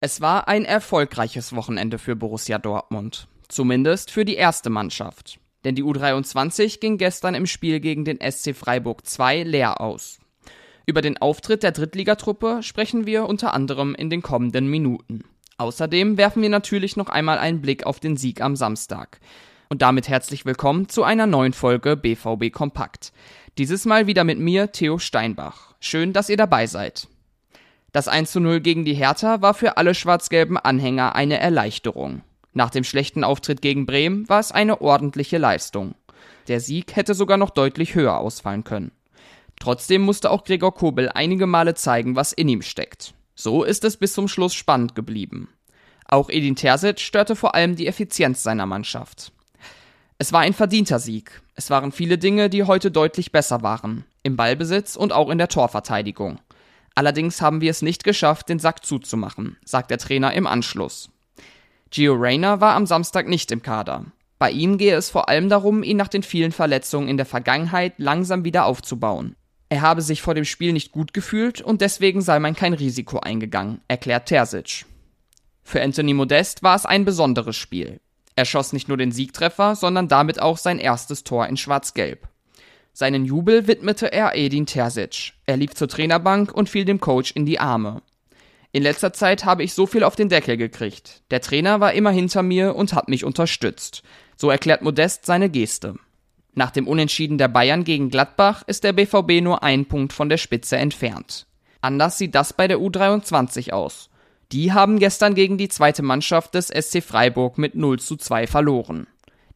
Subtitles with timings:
[0.00, 3.26] Es war ein erfolgreiches Wochenende für Borussia Dortmund.
[3.48, 5.40] Zumindest für die erste Mannschaft.
[5.64, 10.20] Denn die U23 ging gestern im Spiel gegen den SC Freiburg 2 leer aus.
[10.86, 15.24] Über den Auftritt der Drittligatruppe sprechen wir unter anderem in den kommenden Minuten.
[15.56, 19.18] Außerdem werfen wir natürlich noch einmal einen Blick auf den Sieg am Samstag.
[19.68, 23.12] Und damit herzlich willkommen zu einer neuen Folge BVB Kompakt.
[23.58, 25.74] Dieses Mal wieder mit mir, Theo Steinbach.
[25.80, 27.08] Schön, dass ihr dabei seid.
[27.92, 32.22] Das 1 zu 0 gegen die Hertha war für alle schwarz-gelben Anhänger eine Erleichterung.
[32.52, 35.94] Nach dem schlechten Auftritt gegen Bremen war es eine ordentliche Leistung.
[36.48, 38.92] Der Sieg hätte sogar noch deutlich höher ausfallen können.
[39.58, 43.14] Trotzdem musste auch Gregor Kobel einige Male zeigen, was in ihm steckt.
[43.34, 45.48] So ist es bis zum Schluss spannend geblieben.
[46.06, 49.32] Auch Edin Terzic störte vor allem die Effizienz seiner Mannschaft.
[50.18, 51.42] Es war ein verdienter Sieg.
[51.54, 54.04] Es waren viele Dinge, die heute deutlich besser waren.
[54.22, 56.40] Im Ballbesitz und auch in der Torverteidigung.
[56.98, 61.10] Allerdings haben wir es nicht geschafft, den Sack zuzumachen, sagt der Trainer im Anschluss.
[61.92, 64.06] Gio Reyna war am Samstag nicht im Kader.
[64.40, 67.92] Bei ihm gehe es vor allem darum, ihn nach den vielen Verletzungen in der Vergangenheit
[67.98, 69.36] langsam wieder aufzubauen.
[69.68, 73.20] Er habe sich vor dem Spiel nicht gut gefühlt und deswegen sei man kein Risiko
[73.20, 74.84] eingegangen, erklärt Terzic.
[75.62, 78.00] Für Anthony Modest war es ein besonderes Spiel.
[78.34, 82.26] Er schoss nicht nur den Siegtreffer, sondern damit auch sein erstes Tor in Schwarz-Gelb.
[82.98, 85.34] Seinen Jubel widmete er Edin Terzic.
[85.46, 88.02] Er lief zur Trainerbank und fiel dem Coach in die Arme.
[88.72, 91.22] In letzter Zeit habe ich so viel auf den Deckel gekriegt.
[91.30, 94.02] Der Trainer war immer hinter mir und hat mich unterstützt.
[94.36, 95.94] So erklärt Modest seine Geste.
[96.54, 100.38] Nach dem Unentschieden der Bayern gegen Gladbach ist der BVB nur ein Punkt von der
[100.38, 101.46] Spitze entfernt.
[101.80, 104.10] Anders sieht das bei der U23 aus.
[104.50, 109.06] Die haben gestern gegen die zweite Mannschaft des SC Freiburg mit 0 zu 2 verloren.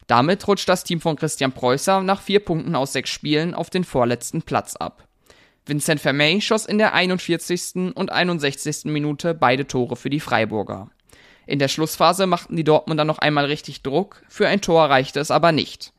[0.07, 3.83] Damit rutscht das Team von Christian Preußer nach vier Punkten aus sechs Spielen auf den
[3.83, 5.07] vorletzten Platz ab.
[5.65, 7.93] Vincent Vermey schoss in der 41.
[7.95, 8.85] und 61.
[8.85, 10.89] Minute beide Tore für die Freiburger.
[11.45, 15.31] In der Schlussphase machten die Dortmunder noch einmal richtig Druck, für ein Tor reichte es
[15.31, 15.93] aber nicht.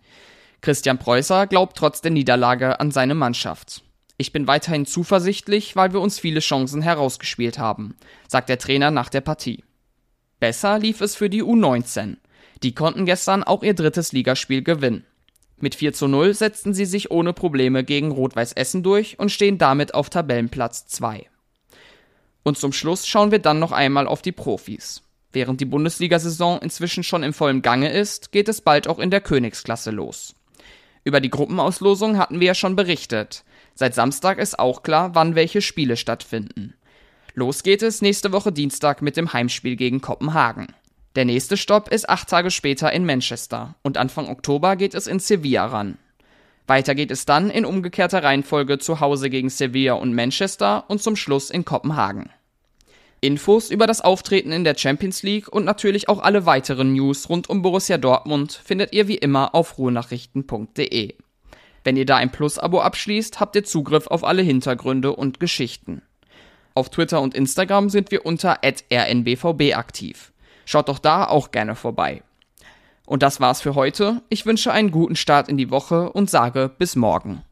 [0.61, 3.83] Christian Preußer glaubt trotz der Niederlage an seine Mannschaft.
[4.17, 7.97] Ich bin weiterhin zuversichtlich, weil wir uns viele Chancen herausgespielt haben,
[8.29, 9.65] sagt der Trainer nach der Partie.
[10.41, 12.17] Besser lief es für die U19.
[12.63, 15.05] Die konnten gestern auch ihr drittes Ligaspiel gewinnen.
[15.59, 19.59] Mit 4 zu 0 setzten sie sich ohne Probleme gegen Rot-Weiß Essen durch und stehen
[19.59, 21.27] damit auf Tabellenplatz 2.
[22.43, 25.03] Und zum Schluss schauen wir dann noch einmal auf die Profis.
[25.33, 29.21] Während die Bundesliga-Saison inzwischen schon im vollen Gange ist, geht es bald auch in der
[29.21, 30.35] Königsklasse los.
[31.03, 33.45] Über die Gruppenauslosung hatten wir ja schon berichtet.
[33.75, 36.75] Seit Samstag ist auch klar, wann welche Spiele stattfinden.
[37.35, 40.69] Los geht es nächste Woche Dienstag mit dem Heimspiel gegen Kopenhagen.
[41.17, 45.21] Der nächste Stopp ist acht Tage später in Manchester und Anfang Oktober geht es in
[45.21, 45.97] Sevilla ran.
[46.67, 51.15] Weiter geht es dann in umgekehrter Reihenfolge zu Hause gegen Sevilla und Manchester und zum
[51.15, 52.31] Schluss in Kopenhagen.
[53.21, 57.49] Infos über das Auftreten in der Champions League und natürlich auch alle weiteren News rund
[57.49, 61.15] um Borussia Dortmund findet ihr wie immer auf ruhenachrichten.de.
[61.85, 66.03] Wenn ihr da ein Plus-Abo abschließt, habt ihr Zugriff auf alle Hintergründe und Geschichten.
[66.75, 70.33] Auf Twitter und Instagram sind wir unter rnbvb aktiv.
[70.65, 72.23] Schaut doch da auch gerne vorbei.
[73.07, 74.23] Und das war's für heute.
[74.29, 77.43] Ich wünsche einen guten Start in die Woche und sage bis morgen.